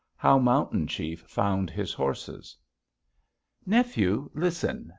[0.15, 2.57] HOW MOUNTAIN CHIEF FOUND HIS HORSES
[3.67, 4.89] "Nephew, listen!